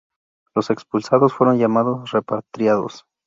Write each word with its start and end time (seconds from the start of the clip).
Los 0.55 0.71
expulsados 0.71 1.31
fueron 1.31 1.59
llamados 1.59 2.09
"repatriados". 2.09 3.05